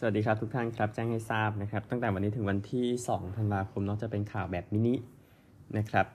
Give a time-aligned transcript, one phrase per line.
[0.00, 4.94] สวัสดีครับทุกท่านครับแจ้งให้ทราบนะครับ ตั้งแต่วันนี้ถึงวันที่2ธันวาคมเนาะจะเป็นข่าวแบบมินิ
[5.78, 6.06] นะครับ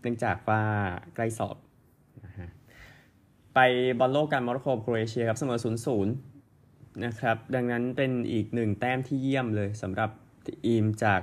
[0.00, 0.62] เนื่องจากว่า
[1.14, 1.56] ใกล้สอบ
[2.24, 2.48] นะฮะ
[3.54, 3.58] ไป
[4.00, 6.14] บอลโลกกันโมร็อกโกโครเอเชียครับเสมอ0 0นย์
[7.04, 10.10] นะครับ ดังนั้นเป็นอีกหนึ่งแต้มที่เยี่ยมเลยสำหรับ
[10.66, 11.20] ทีมจาก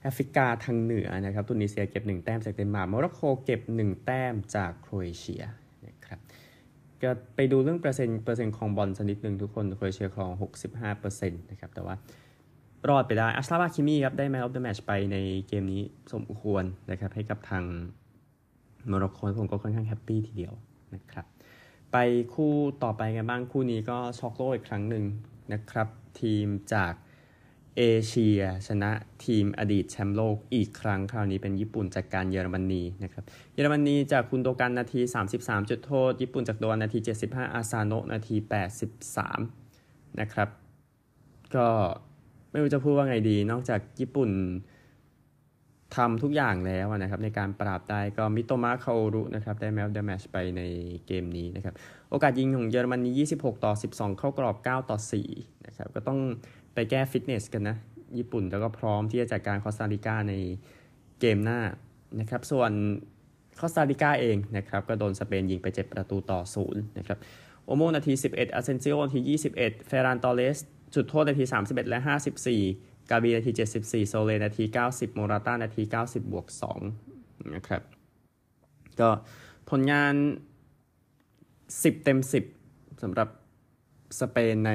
[0.00, 5.42] แอฟริกาทางเหนือนะครับตุนิเซียเก็บ 1 แต้มจากเดนมาร์กโมร็อกโกเก็บ 1 แต้มจากโครเอเชีย
[5.86, 6.20] นะครับ
[7.02, 10.30] ก็ไปดูเรื่องเปอร์เซ็นต์เปอร์เซ็นต์ของบอลสักนิดหนึ่งทุกคนโครเอเชียครอง
[10.90, 11.94] 65%นะครับ แต่ว่า
[12.88, 15.16] รอดไปได้อัชราฟฮาคิมีครับ ได้ man of the match ไปใน
[15.48, 15.82] เกมนี้
[16.12, 17.64] สมควรนะครับ ให้กับทาง
[18.88, 20.54] โมร็อกโกผมก็ค่อนข้าง happy ทีเดียว
[20.94, 21.26] นะครับ
[21.92, 21.96] ไป
[22.34, 25.04] คู่ต่อไปกันบ้างคู่นี้ก็ช็อกโลกอีกครั้งหนึ่ง
[25.52, 25.88] นะครับ
[26.20, 26.92] ทีมจาก
[27.76, 28.90] เอเชีย ชนะ
[29.24, 35.00] ทีมอดีตแชมป์โลกอีกครั้งคราวนี้เป็นญี่ปุ่นจากการเยอรมนีนะครับเยอรมนีจากกุนโดกันนาที
[35.36, 38.36] 33 จุดโทษ ญี่ปุ่นจากโดอันนาที 75 อาซาโนะนาที
[39.48, 40.48] 83 นะครับ
[41.54, 41.66] ก็
[42.50, 44.30] ไม่รู้จะพูดว่าไงดี นอกจากญี่ปุ่น
[45.96, 50.62] ทำทุกอย่างแล้วนะครับ ในการปราบได้ก็มิโตมะคาโอรุนะครับได้ man of the match ไปใน
[51.06, 51.74] เกมนี้นะครับ
[52.10, 54.98] โอกาสยิงของเยอรมนี 26 ต่อ 12 เข้ากรอบ 9 ต่อ
[55.32, 56.18] 4 นะครับ ก็ต้อง
[56.76, 57.76] ไปแก้ฟิตเนสกันนะ
[58.18, 60.34] ญี่ปุ่นแล้วก็พร้อมที่จะจัดการคอสตาริกาใน
[61.20, 61.60] เกมหน้า
[62.20, 62.70] นะครับ ส่วน
[63.60, 67.18] คอสตาริกาเองนะครับ ก็โดนสเปนยิงไป 7 ประตูต่อ0นะครับ
[67.64, 69.20] โอโมนาที 11อาเซนซิโอนาที
[69.54, 69.54] 21
[69.86, 70.58] เฟรานตอเลส
[70.94, 71.98] จุดโทษนาที 31 และ
[72.54, 76.46] 54 กาบีนาที 74 โซเลนาที 90 โมราต้านาที 90 บวก
[77.00, 77.82] 2นะครับ
[79.00, 79.08] ก็
[79.70, 80.14] ผลงาน
[81.28, 82.18] 10 เต็ม
[82.60, 83.28] 10สำหรับ
[84.20, 84.72] สเปนใน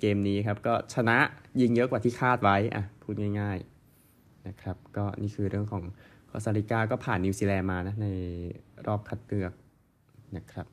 [0.00, 1.18] เกมนี้ครับ ก็ชนะ
[1.60, 5.84] ยิงเยอะกว่าที่คาดไว้อะพูดง่ายๆนะครับก็นี่คือเรื่องของ
[6.30, 8.08] คอสตาริกาก็ผ่านนิวซีแลนด์มานะใน
[8.86, 9.52] รอบคัดเลือก
[10.36, 10.66] นะครับ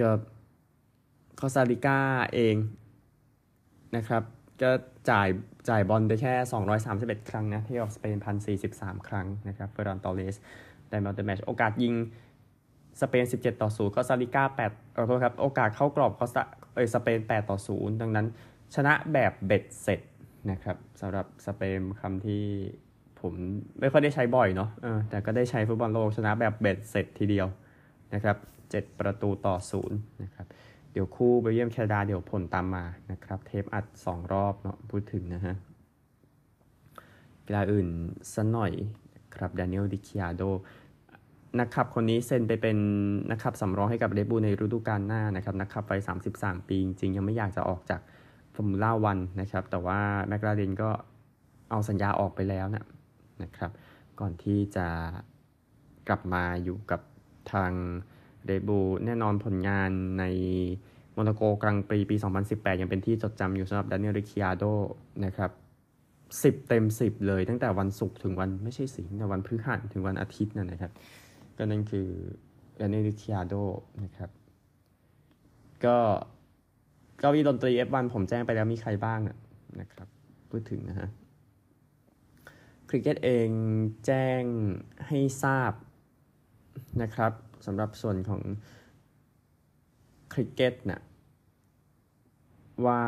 [0.00, 0.10] ก็
[1.40, 1.98] คอสตาริกา
[2.34, 2.56] เอง
[3.96, 4.22] นะครับ
[4.62, 4.70] ก็
[5.10, 5.28] จ่าย
[5.68, 6.34] จ่ายบอลไปแค่
[6.84, 8.16] 231 ครั้งนะที่ออกสเปน
[8.62, 10.36] 1,043 ครั้งนะครับเฟร์รานตอร์เรส
[10.90, 11.94] ได้ man of the match โอกาสยิง
[13.00, 16.42] สเปน 17 ต่อ 0 คอสตาริกา8ขอโทษครับ โอกาสเข้ากรอบคอสตา
[16.74, 18.26] เออสเปน 8 ต่อ 0 ดังนั้น
[18.74, 20.00] ชนะแบบเบ็ดเสร็จ
[20.50, 22.44] นะครับสำหรับสเปนคำที่
[23.20, 23.32] ผม
[23.80, 24.70] ไม่ค่อยได้ใช้บ่อยเนาะ
[25.10, 27.46] แต่ก็ได้ใช้ฟุตบอลโลกชนะแบบเบ็ดเสร็จทีเดียว
[28.14, 28.36] นะครับ
[28.68, 29.56] 7 ประตูต่อ
[29.88, 30.46] 0 นะครับ
[30.92, 35.54] เดี๋ยวคู่เบลเยียมแคนาดาเดี๋ยวผลตามมานะครับ เทปอัด 2 รอบเนาะพูดถึงนะฮะ
[37.46, 37.88] กีฬาอื่น
[38.34, 38.72] สักหน่อย
[39.34, 40.42] ครับดานิเอลริคิอาโด
[41.58, 42.78] นักขับคนนี้เซ็นไปเป็น
[43.30, 45.92] นักขับสำรองให้กับเรดบูลในฤดูกาลหน้านะครับนักขับวัย
[46.30, 48.00] 33 ปี จริงๆ ยังไม่อยากจะออกจาก
[48.54, 50.90] ฟอร์มูล่าวันนะครับ แต่ว่าแมคลาเรนก็
[51.70, 52.84] เอาสัญญาออกไปแล้วนะ
[53.42, 53.70] นะครับ
[54.20, 54.86] ก่อนที่จะ
[56.08, 57.00] กลับมาอยู่กับ
[57.52, 57.72] ทาง
[58.44, 60.24] เรดบูลแน่นอนผลงานใน
[61.12, 62.16] โมนาโกกลางปีปี
[62.48, 64.64] 2018 ยังเป็นที่จดจำอยู่สำหรับดานิเอลริคิอาโด
[65.24, 65.50] นะครับ
[66.62, 70.92] 10เต็ม10เลยตั้งแต่วันศุกร์ถึงวันไม่ใช่สิงแต่วันพฤหัสถึงวันอาทิตย์นั่นนะครับ
[71.58, 72.08] ก็นั่นคือ
[72.80, 73.54] ดานิเอลิคิอาโด
[74.04, 74.30] นะครับ
[75.84, 75.98] ก็
[77.18, 79.20] เก้าอี้ดนตรี F1 ผมแจ้งไปแล้วมีใครบ้าง
[79.80, 80.08] นะครับ
[80.50, 81.08] พูดถึงนะฮะ
[82.88, 83.48] คริกเก็ตเอง
[84.06, 84.42] แจ้ง
[85.08, 85.72] ให้ทราบ
[87.02, 87.32] นะครับ
[87.66, 88.42] สำหรับส่วนของ
[90.32, 91.00] คริกเก็ตนะ
[92.86, 93.02] ว่า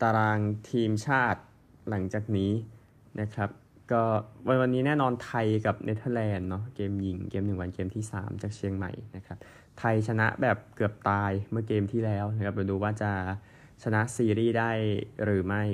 [0.00, 0.38] ตาราง
[0.70, 1.42] ทีมชาติ
[1.88, 2.52] หลังจากนี้
[3.20, 3.50] นะครับ
[3.92, 4.02] ก็
[4.46, 9.38] วันวันนี้แน่นอนไทยกับเนเธอร์แลนด์เนาะเกมยิงเกมหนึ่งวันเกมที่ 3 จากเชียงใหม่นะครับ
[9.78, 13.10] ไทยชนะแบบเกือบตายเมื่อเกมที่แล้วนะครับมาดูว่าจะ
[13.82, 14.70] ชนะซีรีส์ได้
[15.24, 15.64] หรือไม่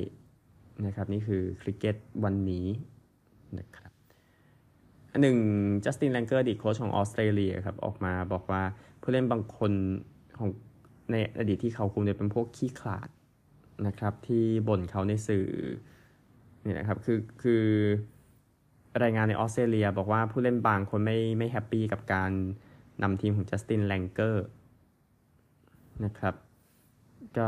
[0.87, 2.67] นะครับนี่คือคริกเก็ตวันนี้
[3.59, 3.93] นะครับ
[5.21, 5.39] หนึ่ง
[5.85, 8.63] จัสตินแลงเกอร์อดีตโค้ชของออสเตรเลียครับออกมาบอกว่า
[9.03, 9.73] ผู้เล่นบางคน
[10.39, 10.51] ของ
[11.11, 13.09] ในอดีตที่เขาคุมเนี่ยเป็นพวกขี้ขลาด
[13.87, 15.47] นะครับที่บ่นเขาในสื่อ
[16.65, 17.65] นี่นะครับคือคือ
[19.03, 22.31] รายงานในออสเตรเลียบอกว่าผู้เล่นบางคนไม่ไม่ happy กับการ
[23.03, 24.47] นำทีมของจัสตินแลงเกอร์
[26.05, 26.35] นะครับ
[27.37, 27.47] ก็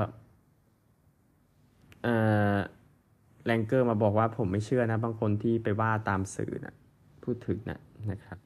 [3.44, 6.74] แลงเกอร์มาบอกว่าผมไม่เชื่อนะ บางคนที่ไปว่าตามสื่อนะ
[7.24, 7.78] พูดถึงนะ
[8.10, 8.38] นะครับ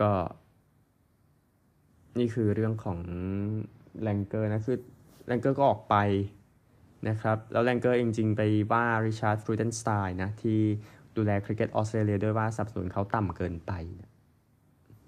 [0.00, 0.12] ก็
[2.18, 2.98] นี่คือเรื่องของ
[4.02, 4.78] แลงเกอร์นะคือ
[5.26, 5.96] แลงเกอร์ก็ออกไป
[7.08, 8.42] นะครับ แล้วแลงเกอร์จริงๆไป
[8.72, 10.58] ว่าริชาร์ดฟรูเดนสไตน์นะที่
[11.16, 13.72] ดูแลคริกเก็ตออสเตรเลียด้วยว่าสนับสนุนเขาต่ำเกินไป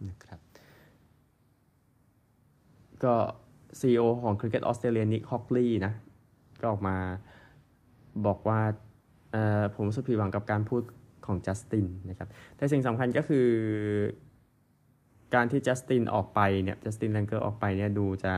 [0.09, 0.41] นะครับ
[3.05, 3.15] ก็
[3.81, 5.93] CEO ของคริกเก็ตออสเตรเลียนิกฮอกลีย์นะ
[6.61, 6.97] ก็ออกมา
[8.27, 8.61] บอกว่า
[9.75, 10.83] ผมรู้สึกผิดหวังกับการพูด
[11.27, 13.49] ของจัสตินนะครับ แต่สิ่งสำคัญก็คือ
[15.35, 18.35] การที่จัสตินออกไปเนี่ย จัสตินแลงเกอร์ออกไปเนี่ยดูจะ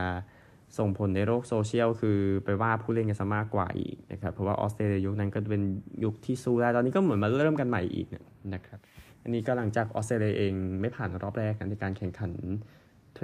[0.77, 5.63] ส่งผลในโลกโซเชียลคือไปว่าผู้เล่นกันซะมากกว่าอีกนะครับ เพราะว่าออสเตรเลียยุคนั้นก็เป็น
[6.03, 8.07] ยุคที่สู้ได้ตอนนี้ก็เหมือนมาเริ่มกันใหม่อีก
[8.53, 8.79] นะครับ
[9.23, 12.31] อันนี้ก็หลังจากออสเตรเลียเองไม่ผ่านรอบแรกในการแข่งขัน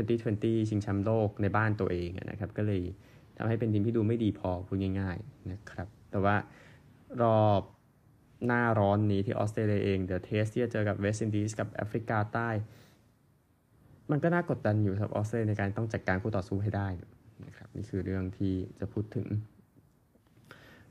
[0.04, 2.82] 2020 ชิงแชมป์โลกในบ้านตัวเองนะครับ ก็เลย
[3.38, 6.36] ทำให้เป็นทีมที่ดูไม่ดีพอพูดง่ายๆนะครับ แต่ว่า
[7.22, 7.62] รอบ
[8.46, 12.50] หน้าร้อนนี้ที่ออสเตรเลียเอง the Test ที่จะเจอกับเวสต์อินดีสกับแอฟริกาใต้
[14.12, 16.88] มันก็น่ากดดันอยู่ครับออสเตรเลียในการต้องจัดการคู่ต่อสู้ให้ได้
[17.46, 19.28] นะครับนี่คือเรื่องที่จะพูดถึง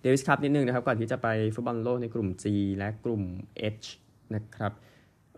[0.01, 2.45] เดวิสคัพนิดนึงนะครับก่อนที่จะไปฟุตบอลโลกในกลุ่ม G
[2.79, 3.23] และกลุ่ม
[3.77, 3.87] H
[4.35, 4.73] นะครับ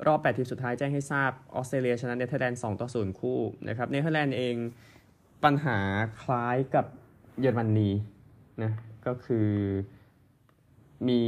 [0.07, 4.57] รอบ 8 ทีมสุดท้ายแจ้งให้ทราบออสเตรเลียชนะเนเธอร์แลนด์2ต่อ0คู่นะครับเนเธอร์แลนด์เอง
[5.45, 5.79] ปัญหา
[6.23, 6.87] คล้ายกับ
[7.41, 7.91] เยอรมนี
[8.63, 8.73] นะ
[9.07, 9.51] ก็คือ
[11.09, 11.21] มี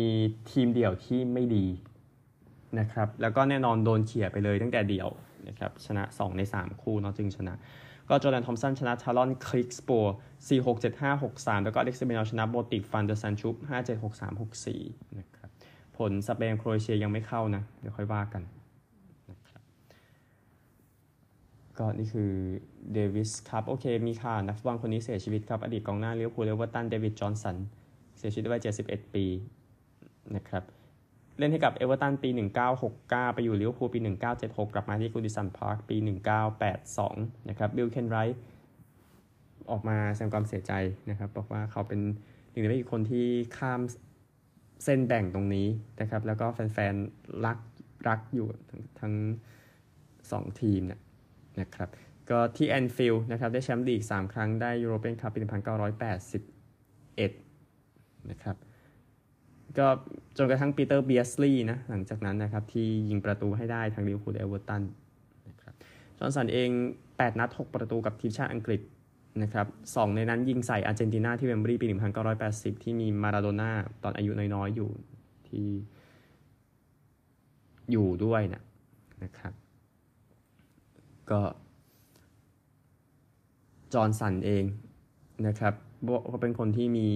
[0.50, 1.66] ทีมเดี่ยวที่ไม่ดี
[2.78, 5.08] นะครับแล้วก็แน่นอนโดนเขี่ยไปเลยตั้งแต่เดี่ยว
[5.48, 7.54] นะครับชนะ 2 ใน 3 คู่เนาะจึงชนะ
[8.08, 15.50] ก็จอร์แดนทอมสันชนะแทลลอนกรีกสปูร์4 6 7 5 6 3แล้วก็อเล็กซ์เดอมินอร์ชนะโบติกฟานเดอซันด์ชุลป์5 7 6 3 6 4นะครับ
[15.98, 18.42] ผลสเปนโครเอเชียยังไม่เข้านะ เดี๋ยวค่อยว่ากัน
[19.30, 19.62] นะครับ
[21.78, 22.30] ก็นี่คือ
[22.92, 27.56] เดวิสคัพครับโอเคมีข่าวนักฟุตบอลคนนี้เสียชีวิตครับ อดีตกองหน้าลิเวอร์พูลเอเวอร์ตันเดวิดจอห์นสัน
[28.18, 29.24] เสียชีวิตวัย71 ปี
[30.36, 30.64] นะครับ
[31.38, 32.28] เล่นให้กับเอเวอร์ตันปี
[32.82, 33.98] 1969 ไปอยู่ลิเวอร์พูลปี
[34.36, 35.96] 1976 กลับมาที่กูดิสันพาร์คปี
[36.72, 38.40] 1982 นะครับบิลเคนไรท์
[39.70, 40.72] ออกมาแสดงความเสียใจ
[41.10, 42.00] นะครับ บอกว่าเขาเป็น
[42.50, 43.26] หนึ่งในไม่กี่คนที่
[43.58, 43.80] ข้าม
[44.84, 45.68] เส้นแบ่งตรงนี้
[46.00, 47.58] นะครับ แล้วก็แฟนๆ รัก
[48.08, 49.14] รักอยู่ทั้งทั้ง
[50.30, 51.00] สองทีมนะ
[51.60, 51.88] นะครับ
[52.30, 58.56] ก็ที่แอนฟิลด์นะครับ ได้แชมป์ลีก 3 ครั้งได้ยูโรเปียนคัพปี 1981 นะครับ
[59.78, 59.86] ก็
[60.36, 64.82] จนกระทั่งปีเตอร์เบียร์ดสลีย์นะหลังจากนั้นนะครับที่ยิงประตูให้ได้ทางลิเวอร์พูลเอเวอร์ตัน
[65.48, 65.74] นะครับ
[66.18, 66.70] จอห์นสันเอง
[67.06, 68.80] 8 นัด 6 ประตูกับทีมชาติอังกฤษ
[69.42, 71.86] นะครับสองในนั้นยิงใส่อาร์เจนตินาที่เวมบรีปี
[72.34, 73.70] 1980 ที่มีมาราโดน่า
[74.02, 74.90] ตอนอายุน้อยๆอยู่
[75.48, 75.66] ที่
[77.90, 78.62] อยู่ด้วยนะ
[79.22, 79.52] นะครับ
[81.30, 81.40] ก็
[83.94, 84.64] จอห์นสันเอง
[85.46, 85.74] นะครับ
[86.32, 87.08] ก็เป็นคนที่มี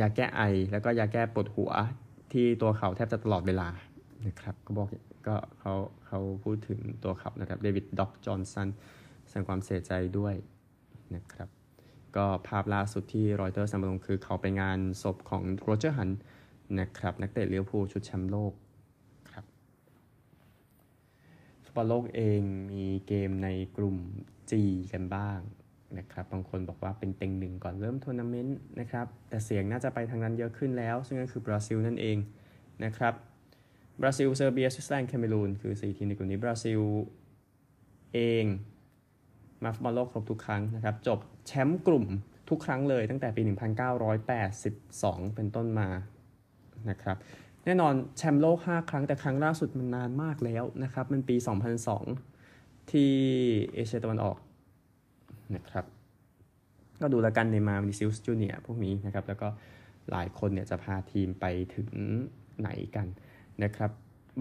[0.00, 1.70] ยาแก้ไอ แล้วก็ยาแก้ปวดหัว
[2.32, 3.68] ที่ตัวเขาแทบจะตลอดเวลา
[4.26, 4.88] นะครับก็บอก
[5.26, 5.74] ก็เขา
[6.06, 8.68] เขาพูดถึงตัวเขานะครับเดวิดด็อกจอห์นสัน
[9.28, 10.34] แสดงความเสียใจด้วย
[11.14, 11.48] นะครับ
[12.16, 16.10] ก็ภาพล่าสุดที่รอยเตอร์สนำลงคือเขาไปงานศพของโรเจอร์ฮันต์
[16.78, 18.52] นะครับนักเตะลิเวอร์พูลชุดแชมป์โลก
[19.32, 19.44] ครับ
[21.62, 22.40] ฟุตบอลโลกเอง
[22.70, 23.96] มีเกมในกลุ่ม
[24.50, 24.52] G
[24.92, 25.38] กันบ้าง
[25.98, 32.16] นะครับบางคนบอกว่าเป็นเต็งหนึ่งก่อนเริ่มทัวร์นาเมนต์นะครับแต่เสียงน่าจะไปทางนั้นเยอะขึ้นแล้ว ซึ่งก็คือบราซิลนั่นเอง
[32.84, 33.14] นะครับ
[34.00, 36.80] บราซิลเซอร์เบียสวิตเซอร์แลนด์แคเมรูนคือ 4 ทีมในกลุ่มนี้บราซิล
[38.14, 38.44] เอง
[39.64, 42.04] มาฟุตบอลโลกครบทุกครั้งนะครับจบแชมป์กลุ่ม
[42.50, 43.42] ทุกครั้งเลยตั้งแต่ปี
[44.18, 45.88] 1982 เป็นต้นมา
[46.90, 47.16] นะครับ
[47.64, 51.36] แน่นอนแชมป์โลก 5 ครั้งแต่ครั้งล่าสุดมันนานมากแล้วนะครับมันปี
[52.14, 53.12] 2002 ที่
[53.74, 54.36] เอเชียตะวันออก
[55.54, 55.84] นะครับ
[57.00, 59.48] ก็ดูแลกันเนย์มาร์วินิซิอุสจูเนียร์พวกนี้นะครับ แล้วก็
[60.10, 61.44] หลายคนเนี่ยจะพาทีมไป
[61.74, 61.88] ถึง
[62.60, 63.06] ไหนกัน
[63.62, 63.90] นะครับ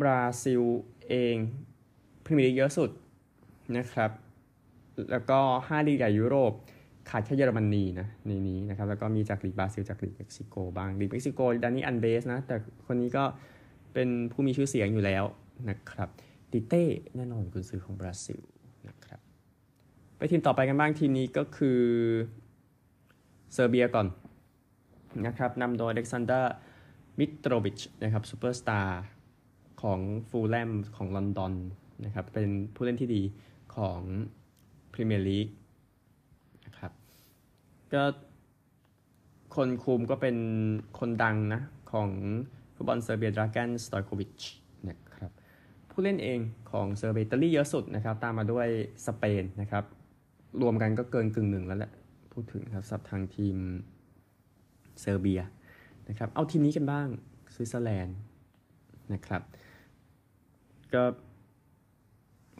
[0.02, 0.62] บราซิล
[1.10, 1.36] เอง
[2.24, 2.90] พรีเมียร์ลีกเยอะสุด
[3.78, 4.12] นะครับ
[5.12, 6.54] แล้วก็5ลีกใหญ่ยุโรป
[7.10, 13.24] ขาดแค่เยอรมนีนะในนี้นะครับแล้วก็มีจากลีกบราซิลจากลีกเม็กซิโกบ้างลีกเม็กซิโกดานี่อัลเวสนะแต่คนนี้ก็
[13.94, 15.24] เป็นผู้มีชื่อเสียงอยู่แล้ว
[15.70, 16.10] นะครับ
[16.52, 16.84] ติเต้
[17.16, 18.40] แน่นอนกุนซือของบราซิล
[20.18, 21.80] ไปทีมต่อไปกันบ้างทีมนี้ก็คือ
[23.54, 24.08] เซอร์เบียก่อน
[25.26, 26.54] นะครับนำโดยอเล็กซานเดอร์
[27.20, 29.02] มิโตรวิชนะครับซูเปอร์สตาร์
[29.82, 31.54] ของฟูลแลมของลอนดอน
[32.06, 33.22] นะครับเป็นผู้เล่นที่ดี
[33.76, 34.00] ของ
[34.94, 35.48] พรีเมียร์ลีก
[36.66, 36.92] นะครับ
[37.94, 38.04] ก็
[39.56, 40.38] คนคุมก็เป็น
[41.00, 42.10] คนดังนะ ของ
[42.76, 44.40] ฟุตบอลเซอร์เบียดราแกนสตอยโควิช
[44.90, 45.32] นะครับ
[45.92, 46.40] ผู้เล่นเอง
[46.72, 48.68] ของเซอร์เบียอิตาลีเยอะสุดนะครับ ตามมาด้วย
[49.06, 49.84] สเปนนะครับ
[50.62, 51.92] รวมกันก็เกินกึ่งหนึ่งแล้วแหละ
[52.32, 53.58] พูดถึงครับสำหรับทางทีม
[55.02, 55.42] เซอร์เบีย
[56.10, 57.08] นะครับ เอาทีมนี้กันบ้าง
[57.54, 58.18] สวิตเซอร์แลนด์
[59.14, 59.42] นะครับ
[60.94, 61.04] ก็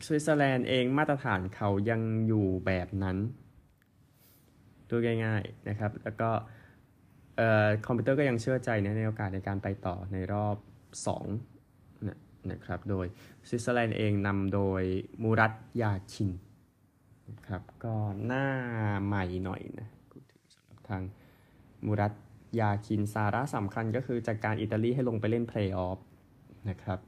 [0.06, 3.18] สวิตเซอร์แลนด์เองมาตรฐานเขายังอยู่แบบนั้น
[4.90, 6.30] ตัวง่ายๆนะครับ แล้วก็
[7.86, 10.58] คอมพิวเตอร์ก็ยังเชื่อใจในโอกาสในการไปต่อในรอบ
[11.34, 12.18] 2นะ
[12.52, 13.06] นะครับ โดย
[13.48, 14.82] สวิตเซอร์แลนด์เองนำโดย
[15.22, 16.32] มูรัตยาคิน
[17.48, 18.46] ครับ ก็หน้า
[19.06, 19.88] ใหม่หน่อยนะ
[20.54, 21.02] สำหรับทาง
[21.86, 22.14] มูรัต
[22.60, 26.00] ยาคินสาระสำคัญก็คือจากการอิตาลีให้ลงไปเล่นเพลย์ออฟ
[26.70, 27.00] นะครับ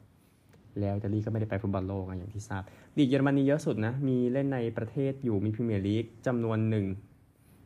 [0.79, 2.63] แล้วอิตาลีก็ไม่ได้ไปฟุตบอลโลกอย่างที่ทราบ
[2.97, 6.85] ลีกเยอรมนีเยอะสุดนะ มีเล่นในประเทศอยู่มีพรีเมียร์ลีกจำนวนหนึ่ง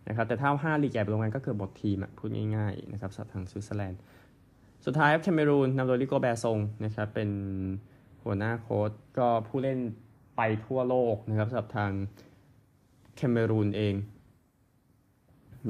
[0.08, 4.00] นะครับ แต่ถ้าห้าลีกใหญ่ไปรวมกันก็เกือบหมดทีมพูดง่ายๆนะครับสำหรับทางสวิตเซอร์แลนด์
[4.86, 7.30] สุดท้ายแคเมรูนนำโดยริโกแบร์ซงนะครับเป็น
[8.24, 9.80] หัวหน้าโค้ชก็ผู้เล่น
[10.38, 11.92] ไปทั่วโลกนะครับสำหรับทาง
[13.16, 13.96] แคเมรูนเอง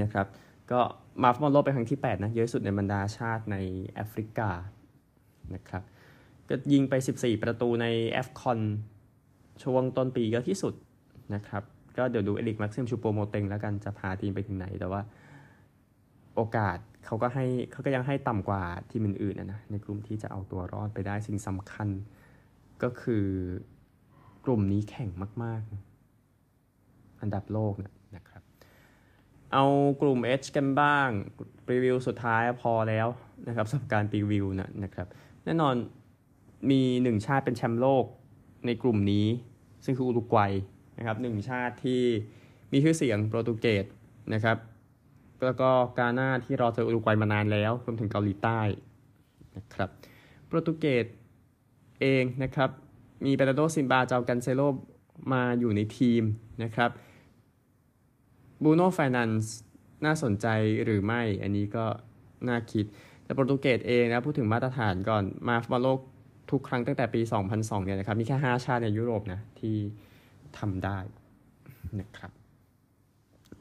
[0.02, 0.28] นะครับ
[0.72, 0.80] ก็
[1.24, 3.58] มาฟุตบอลโลกเป็นครั้งที่ 8 นะเยอะสุดในบรรดาชาติใน
[3.94, 4.50] แอฟริกา
[5.56, 5.84] นะครับ
[6.50, 8.60] ก็ยิงไป 14 ประตูใน AFCON
[9.64, 10.74] ช่วงต้นปีก็ที่สุด
[11.36, 11.64] นะครับ
[11.98, 15.02] ก็เดี๋ยวดูเอริกมักซิมชูโปโมเต็งแล้วกันจะพาทีมไปถึงไหน แต่ว่า
[16.36, 21.88] โอกาสเขาก็ให้เขาก็ยังให้ต่ำกว่าทีมอื่นๆนะในกลุ่มที่จะเอาตัวรอดไปได้สิ่งสำคัญ
[22.84, 23.26] ก็คือ
[24.46, 25.10] กลุ่มนี้แข่ง
[25.44, 25.91] มาก ๆ
[27.22, 27.74] อันดับโลก
[28.16, 28.42] นะครับ
[29.54, 29.66] เอา
[30.02, 31.10] กลุ่ม H กันบ้าง
[31.72, 33.08] รีวิวสุดท้ายพอแล้ว
[33.48, 35.08] นะครับสำหรับการรีวิวนะนะครับ
[35.46, 35.76] แน่นอน
[36.70, 38.06] มีหนึ่งชาติเป็นแชมป์โลก
[38.66, 39.28] ในกลุ่มนี้
[39.86, 40.54] ซึ่งคืออุรุกวัย
[40.98, 42.02] นะครับหนึ่งชาติที่
[42.72, 43.86] มีชื่อเสียงโปรตุเกส
[44.34, 44.58] นะครับ
[45.46, 48.62] แล้วก็กาหน้าที่รอเจออุรุกวัยมานานแล้วรวมถึงเกาหลีใต้
[49.58, 49.90] นะครับ
[50.48, 51.06] โปรตุเกส
[52.02, 52.70] เองนะครับ
[53.26, 54.62] มีเปโดซินบาเจากันเซโล
[55.34, 56.24] มาอยู่ในทีม
[56.64, 56.90] นะครับ
[58.64, 59.56] บรูโน่แฟร์นันด์ส
[60.06, 60.48] น่าสนใจ
[60.84, 61.86] หรือไม่ อันนี้ก็
[62.48, 62.86] น่าคิด
[63.24, 66.00] แต่โปรตุเกสเองนะพูดถึงมาตรฐานก่อนมาฟุตบอลโลก
[66.52, 67.22] ทุกครั้งตั้งแต่ปี
[67.54, 69.76] 2002 เนี่ยนะครับ มีแค่ 5 ชาติในยุโรปนะ ที่
[70.58, 70.98] ทำได้
[72.00, 72.32] นะครับ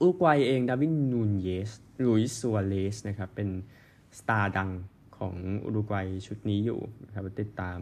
[0.00, 1.70] อุรุกวัยเองดาวินนูนเยส
[2.04, 3.48] ลุยส์ซัวเลสนะครับ เป็น
[4.18, 4.70] สตาร์ดัง
[5.18, 7.78] ของอุรุกวัยชุดนี้อยู่นะครับติดตาม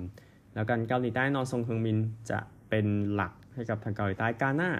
[0.55, 1.99] แล้วกันเกาหลีใต้นอนทรงเฮงมิน
[2.31, 4.71] จะเป็นหลักให้กับทางเกาหลีใต้กาหน้า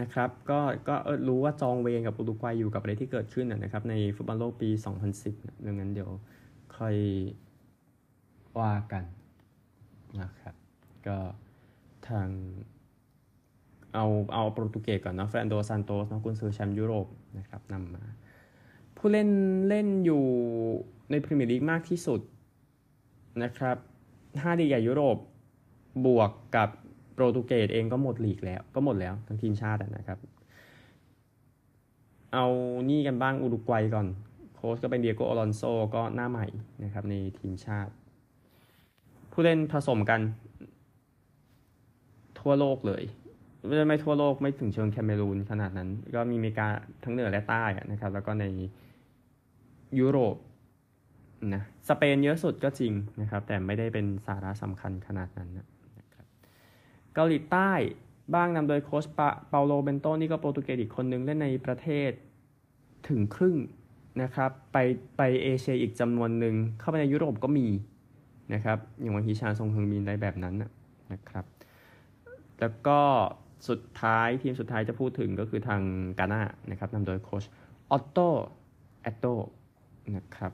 [0.00, 0.96] นะครับก็ก็
[1.28, 4.70] รู้ว่าจองเวงกับอุรุกวัยอยู่กับอะไรที่เกิดขึ้นนะครับในฟุตบอลโลกปี
[5.18, 6.10] 2010ดังนั้นเดี๋ยว
[6.76, 6.96] ค่อย
[8.58, 9.04] ว่ากัน
[10.20, 10.54] นะครับ
[11.06, 11.18] ก็
[12.08, 12.28] ทาง
[13.94, 17.06] เอาเอาโปรตุเกสก่อนนะเฟรนโดซานโตสนะกุนซือแชมป์ยุโรป
[17.38, 18.02] นะครับนำมา
[18.96, 19.30] ผู้เล่น
[19.68, 20.24] เล่นอยู่
[21.10, 22.20] ในพรีเมียร์ลีกมากที่สุด
[23.42, 23.76] นะครับ
[24.42, 25.16] ห้าดีใหญ่ยุโรป
[26.06, 26.68] บวกกับ
[27.18, 30.18] ปรตุเกสเองก็หมดลีกแล้ว ก็หมดแล้วทั้งทีมชาตินะครับ
[32.34, 32.46] เอา
[32.88, 34.06] นี่กันบ้างอุรุกวัยก่อน
[34.54, 35.62] โค้ชก็เป็นเดียโกอลอนโซ
[35.94, 36.46] ก็หน้าใหม่
[36.84, 37.92] นะครับในทีมชาติ
[39.32, 40.20] ผู้เล่นผสมกัน
[42.40, 43.02] ทั่วโลกเลย
[43.66, 46.66] ไม่ไม่ทั่วโลกไม่ถึงเชิงแคเมรูนขนาดนั้น ก็มีอเมริกา
[47.04, 48.44] ทั้งเหนือและใต้นะครับ แล้วก็ใน
[49.98, 50.36] ยุโรป
[51.54, 55.66] นะสเปนเยอะสุดก็จริงนะครับ แต่ไม่ได้เป็นสาระสำคัญขนาดนั้นนะ
[57.20, 57.72] เกาหลีใต้
[58.34, 62.10] บ้างนำโดยโค้ชปาเปาโลเบนโตนี่ก็โปรตุเกสอีกคนนึงเล่นในประเทศ
[63.08, 63.56] ถึงครึ่ง
[64.22, 64.76] นะครับไป
[65.16, 67.66] ไปเอเชียอีกจำนวนหนึ่งเข้าไปในยุโรปก็มี
[68.54, 70.54] นะครับอย่างวันฮิชาทรงเฮงมินได้แบบนั้น
[71.12, 71.44] นะครับ
[72.60, 73.00] แล้วก็
[73.68, 75.80] สุดท้ายทีมสุดท้ายจะพูดถึงก็คือทาง
[76.18, 77.44] กาน่านะครับนำโดยโค้ช
[77.90, 78.18] ออตโต
[79.02, 79.26] แอตโต
[80.16, 80.52] นะครับ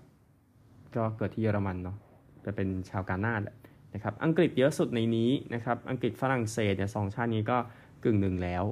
[0.96, 1.96] ก็เกิดที่เยอรมันเนาะ
[2.44, 3.56] จะเป็นชาวกาน่าแหละ
[3.94, 7.58] นะครับอังกฤษเยอะสุดในนี้นะครับอังกฤษฝรั่งเศสเนี่ยสองชาตินี้ก็
[8.04, 8.64] กึ่งหนึ่งแล้ว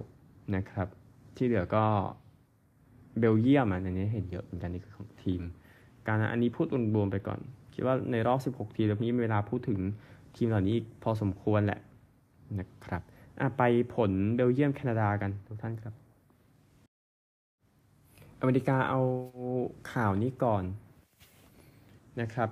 [0.57, 0.89] นะครับ
[1.37, 1.85] ที่เหลือก็
[3.19, 5.43] เบลเยียมอันนี้เห็นเยอะเหมือนกันนี่คือของทีม
[6.07, 7.41] การอันนี้พูดรวมไปก่อน
[7.75, 9.79] คิดว่าในรอบ 16 ทีมแล้วพี่มีเวลาพูดถึง
[10.37, 11.81] ทีมเหล่านี้พอสมควรแหละ
[12.59, 13.03] นะครับ
[13.59, 13.63] ไป
[13.95, 15.95] ผลเบลเยียมแคนาดากันทุกท่านครับ
[18.41, 19.01] อเมริกาเอา
[19.93, 20.65] ข่าวนี้ก่อน
[22.21, 22.49] นะครับ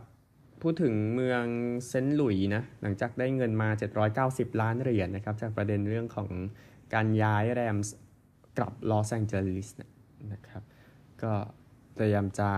[0.63, 1.45] พูดถึงเมือง
[1.89, 3.69] เซนต์หลุยนะหลังจากได้เงินมา
[4.21, 6.29] 790 ล้านเหรียญนนะครับ จากประเด็นเรื่องของ
[6.95, 7.95] การย้ายแรมส์
[8.59, 9.69] กลับลอสแองเจลิส
[10.33, 10.63] นะครับ
[11.23, 11.33] ก็
[11.95, 12.51] เตรียมจะ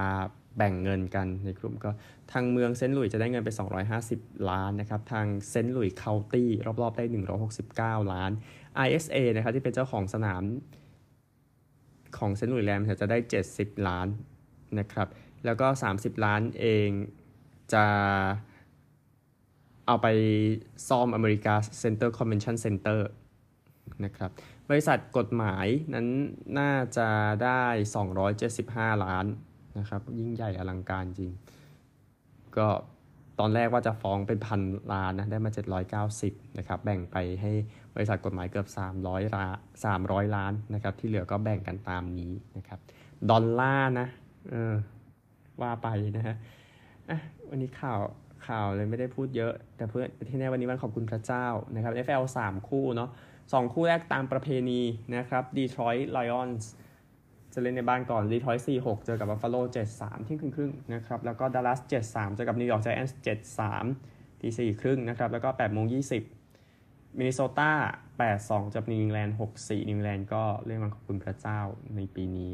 [0.57, 1.91] แบ่งเงินกันในกลุ่มก็
[2.33, 3.51] ทางเมืองเซนต์หลุยจะได้เงินไป
[3.99, 6.51] 250 ล้านนะครับ ทางเซนต์หลุย County
[6.83, 7.05] รอบๆได้
[7.99, 8.31] 169 ล้าน
[8.87, 10.43] ISA นะครับที่เป็นเจ้าของสนาม
[12.19, 13.19] ของเซนต์หลุยแรมจะได้
[13.53, 14.09] 70 ล้าน
[14.79, 15.09] นะครับ
[15.45, 15.67] แล้วก็
[15.97, 16.89] 30 ล้านเอง
[17.75, 17.85] จะ
[19.87, 20.07] เอาไป
[20.89, 23.09] ซ่อม America's Center Convention Center
[24.05, 24.31] นะครับ
[24.69, 26.07] บริษัทกฎหมายนั้น
[26.59, 27.09] น่าจะ
[27.45, 27.63] ได้
[28.33, 29.27] 275 ล้าน
[29.79, 31.33] นะครับยิ่งใหญ่อลังการจริง
[32.57, 32.69] ก็
[33.41, 34.61] ตอนแรกว่าจะฟ้องเป็นพัน
[34.93, 35.51] ล้านนะได้มา
[36.11, 37.53] 790นะครับแบ่งไปให้
[37.95, 38.69] บริษัทกฎหมายเกือบ
[39.03, 39.57] 300ล้าน
[39.97, 42.79] 300 ล้านนะครับที่เหลือก็แบ่งกันตามนี้นะครับ
[43.31, 44.09] ดอลลาร์นะ
[44.51, 44.75] เออ
[45.61, 46.37] ว่าไปนะฮะ
[47.11, 47.19] อะ
[47.51, 48.01] วันนี้ข่าว
[48.47, 53.11] ข่าวเลยไม่ได้พูดเยอะ แต่เพื่อที่แน่วันนี้วันขอบคุณพระเจ้านะครับ FL 3 คู่เนาะ
[53.53, 54.81] สองคู่แรกตามประเพณี
[55.17, 56.65] นะครับ Detroit Lions
[57.53, 59.57] จะเล่นในบ้านก่อนดีทรอยต์4-6 เจอกับบัฟฟาโล
[59.95, 63.19] 7-3เที่ยงคืนครึ่งนะครับ แล้วก็ดัลลัส7-3เจอกับนิวยอร์กไจแอนท์
[63.79, 66.23] 7-3ตีสี่ครึ่งนะครับ แล้วก็แปดโมงยี่สิบ
[67.19, 67.73] มินนิโซตา
[68.19, 71.61] แปดสองเจอกับนิวอิงแลนด์หกสี่นิวอิงแลนด์ก็เรียกวันขอบคุณพระเจ้า
[71.97, 72.51] ในปีนี้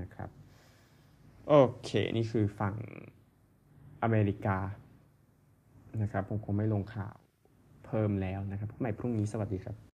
[0.00, 0.28] นะครับ
[1.48, 2.74] โอเค นี่คือฝั่ง
[4.04, 4.58] อเมริกา
[6.02, 7.16] นะครับผมคงไม่ลงข่าว
[7.86, 9.93] เพิ่มแล้วนะครับพบใหม่พรุ่งนี้สวัสดีครับ